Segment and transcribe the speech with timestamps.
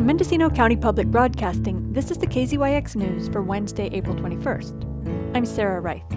[0.00, 5.36] From Mendocino County Public Broadcasting, this is the KZYX News for Wednesday, April 21st.
[5.36, 6.10] I'm Sarah Reith.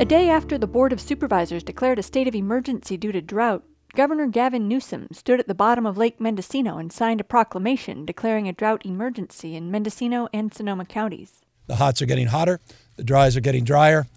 [0.00, 3.64] A day after the Board of Supervisors declared a state of emergency due to drought,
[3.94, 8.46] Governor Gavin Newsom stood at the bottom of Lake Mendocino and signed a proclamation declaring
[8.46, 11.40] a drought emergency in Mendocino and Sonoma counties.
[11.68, 12.60] The hots are getting hotter,
[12.96, 14.08] the dries are getting drier.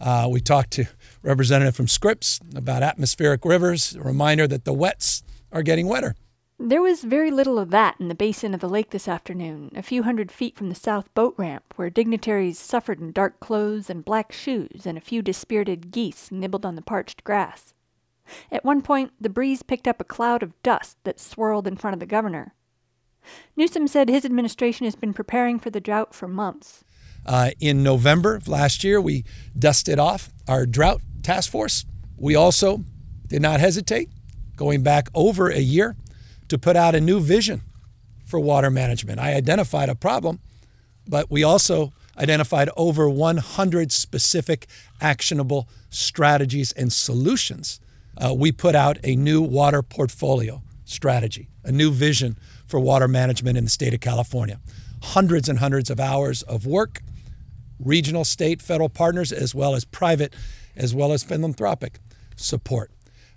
[0.00, 0.86] Uh, we talked to
[1.22, 5.22] representative from Scripps about atmospheric rivers, a reminder that the wets
[5.52, 6.16] are getting wetter.
[6.60, 9.82] There was very little of that in the basin of the lake this afternoon, a
[9.82, 14.04] few hundred feet from the south boat ramp, where dignitaries suffered in dark clothes and
[14.04, 17.74] black shoes, and a few dispirited geese nibbled on the parched grass.
[18.50, 21.94] At one point, the breeze picked up a cloud of dust that swirled in front
[21.94, 22.54] of the governor.
[23.56, 26.82] Newsom said his administration has been preparing for the drought for months.
[27.24, 29.24] Uh, in November of last year, we
[29.56, 31.84] dusted off our drought task force.
[32.16, 32.82] We also
[33.28, 34.10] did not hesitate,
[34.56, 35.94] going back over a year
[36.48, 37.62] to put out a new vision
[38.24, 39.18] for water management.
[39.18, 40.40] I identified a problem,
[41.06, 44.66] but we also identified over 100 specific
[45.00, 47.80] actionable strategies and solutions.
[48.16, 53.56] Uh, we put out a new water portfolio strategy, a new vision for water management
[53.56, 54.58] in the state of California.
[55.02, 57.00] Hundreds and hundreds of hours of work,
[57.78, 60.34] regional, state, federal partners, as well as private,
[60.76, 62.00] as well as philanthropic
[62.36, 62.90] support.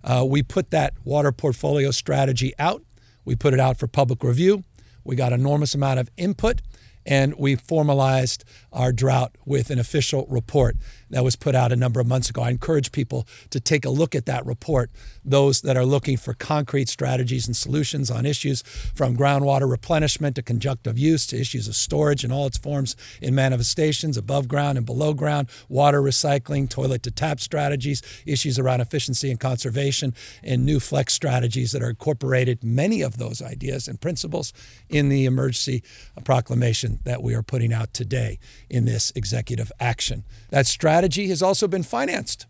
[0.04, 2.84] Uh, we put that water portfolio strategy out
[3.26, 4.64] we put it out for public review.
[5.04, 6.62] We got enormous amount of input
[7.06, 10.78] and we formalized our drought with an official report
[11.10, 12.42] that was put out a number of months ago.
[12.42, 14.92] I encourage people to take a look at that report,
[15.26, 18.62] those that are looking for concrete strategies and solutions on issues
[18.96, 23.36] from groundwater replenishment to conjunctive use to issues of storage in all its forms in
[23.36, 29.30] manifestations, above ground and below ground, water recycling, toilet to tap strategies, issues around efficiency
[29.30, 30.14] and conservation,
[30.44, 34.54] and new flex strategies that are incorporated, many of those ideas and principles,
[34.90, 35.84] in the emergency
[36.24, 40.24] proclamation that we are putting out today in this executive action.
[40.50, 42.46] That strategy has also been financed.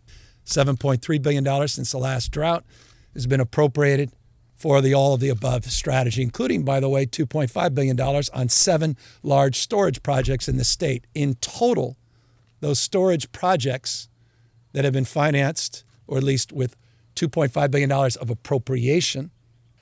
[0.45, 2.65] $7.3 billion since the last drought
[3.13, 4.11] has been appropriated
[4.55, 8.95] for the all of the above strategy, including, by the way, $2.5 billion on seven
[9.23, 11.07] large storage projects in the state.
[11.15, 11.97] In total,
[12.59, 14.07] those storage projects
[14.73, 16.75] that have been financed, or at least with
[17.15, 19.31] $2.5 billion of appropriation,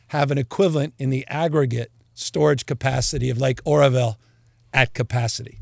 [0.08, 4.18] have an equivalent in the aggregate storage capacity of Lake Oroville
[4.74, 5.60] at capacity.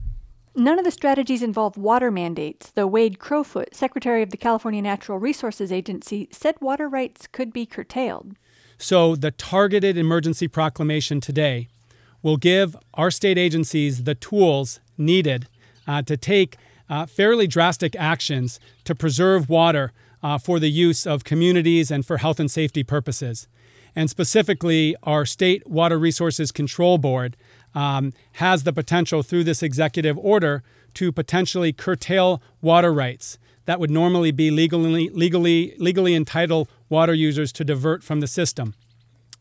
[0.56, 5.20] None of the strategies involve water mandates, though Wade Crowfoot, Secretary of the California Natural
[5.20, 8.36] Resources Agency, said water rights could be curtailed.
[8.80, 11.68] So, the targeted emergency proclamation today
[12.24, 15.48] will give our state agencies the tools needed
[15.88, 16.58] uh, to take
[16.90, 22.18] uh, fairly drastic actions to preserve water uh, for the use of communities and for
[22.18, 23.48] health and safety purposes.
[23.96, 27.36] And specifically, our State Water Resources Control Board
[27.76, 30.64] um, has the potential through this executive order
[30.96, 37.52] to potentially curtail water rights that would normally be legally, legally, legally entitled water users
[37.52, 38.74] to divert from the system.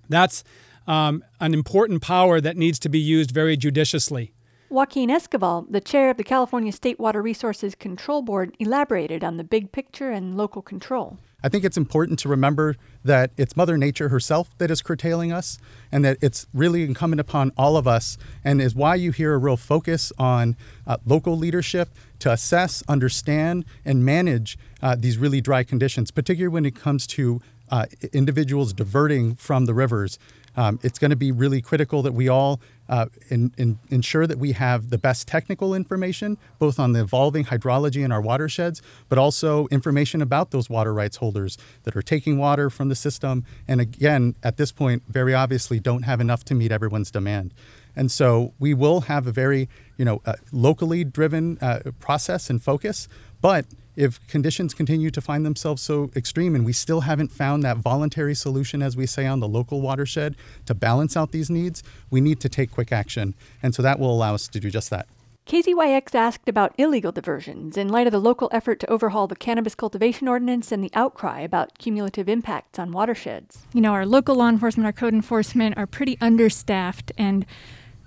[0.09, 0.45] That's
[0.87, 4.33] um, an important power that needs to be used very judiciously.
[4.69, 9.45] Joaquin Esquivel, the chair of the California State Water Resources Control Board, elaborated on the
[9.45, 11.19] big picture and local control.
[11.45, 12.75] I think it's important to remember
[13.05, 15.59] that it's Mother Nature herself that is curtailing us,
[15.93, 19.39] and that it's really incumbent upon all of us, and is why you hear a
[19.39, 25.63] real focus on uh, local leadership to assess, understand, and manage uh, these really dry
[25.63, 27.41] conditions, particularly when it comes to
[27.71, 30.19] uh, individuals diverting from the rivers.
[30.57, 34.39] Um, it's going to be really critical that we all uh, in, in, ensure that
[34.39, 39.19] we have the best technical information, both on the evolving hydrology in our watersheds, but
[39.19, 43.45] also information about those water rights holders that are taking water from the system.
[43.67, 47.53] And again, at this point, very obviously don't have enough to meet everyone's demand.
[47.97, 52.63] And so we will have a very, you know, uh, locally driven uh, process and
[52.63, 53.09] focus,
[53.41, 53.65] but
[53.97, 58.35] if conditions continue to find themselves so extreme and we still haven't found that voluntary
[58.35, 60.37] solution, as we say on the local watershed,
[60.67, 63.35] to balance out these needs, we need to take quick action.
[63.63, 65.09] And so that will allow us to do just that.
[65.47, 69.77] KZYX asked about illegal diversions in light of the local effort to overhaul the cannabis
[69.77, 73.65] cultivation ordinance and the outcry about cumulative impacts on watersheds.
[73.73, 77.47] You know, our local law enforcement, our code enforcement are pretty understaffed, and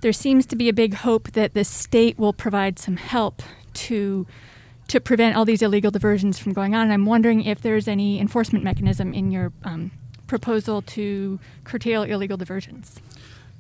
[0.02, 3.42] there seems to be a big hope that the state will provide some help
[3.74, 4.28] to
[4.89, 6.83] to prevent all these illegal diversions from going on.
[6.83, 9.91] And I'm wondering if there's any enforcement mechanism in your um,
[10.27, 13.00] proposal to curtail illegal diversions.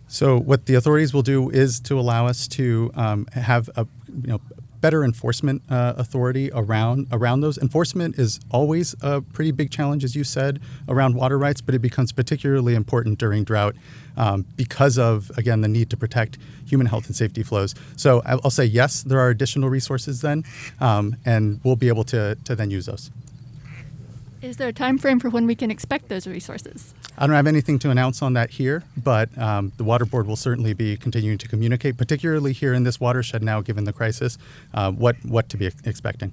[0.07, 3.85] So what the authorities will do is to allow us to um, have a
[4.23, 4.41] you know
[4.81, 7.57] better enforcement uh, authority around around those.
[7.57, 11.79] Enforcement is always a pretty big challenge, as you said, around water rights, but it
[11.79, 13.75] becomes particularly important during drought
[14.17, 17.75] um, because of again the need to protect human health and safety flows.
[17.95, 20.43] So I'll say yes, there are additional resources then,
[20.79, 23.11] um, and we'll be able to to then use those.
[24.41, 26.93] Is there a time frame for when we can expect those resources?
[27.21, 30.37] I don't have anything to announce on that here, but um, the Water Board will
[30.37, 34.37] certainly be continuing to communicate, particularly here in this watershed now, given the crisis,
[34.73, 36.31] uh, what what to be expecting.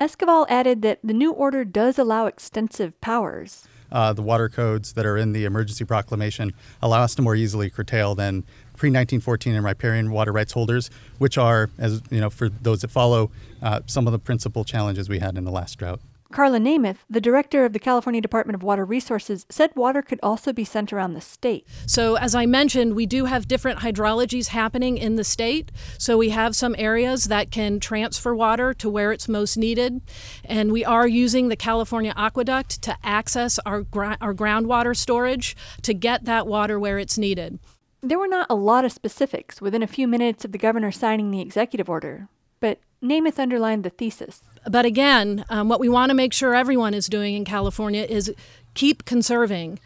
[0.00, 3.68] Esquivel added that the new order does allow extensive powers.
[3.92, 7.70] Uh, the water codes that are in the emergency proclamation allow us to more easily
[7.70, 8.42] curtail than
[8.76, 12.90] pre 1914 and riparian water rights holders, which are, as you know, for those that
[12.90, 13.30] follow,
[13.62, 16.00] uh, some of the principal challenges we had in the last drought.
[16.30, 20.52] Karla Nemeth, the director of the California Department of Water Resources, said water could also
[20.52, 21.66] be sent around the state.
[21.86, 25.72] So, as I mentioned, we do have different hydrologies happening in the state.
[25.96, 30.02] So, we have some areas that can transfer water to where it's most needed.
[30.44, 33.86] And we are using the California Aqueduct to access our,
[34.20, 37.58] our groundwater storage to get that water where it's needed.
[38.02, 41.30] There were not a lot of specifics within a few minutes of the governor signing
[41.30, 42.28] the executive order,
[42.60, 44.42] but Nemeth underlined the thesis.
[44.68, 48.32] But again, um, what we want to make sure everyone is doing in California is
[48.74, 49.78] keep conserving.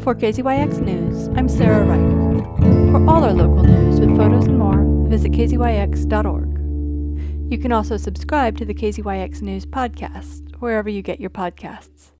[0.00, 2.92] For KZYX News, I'm Sarah Reith.
[2.92, 6.50] For all our local news with photos and more, visit kzyx.org.
[7.50, 12.10] You can also subscribe to the KZYX News podcast wherever you get your podcasts.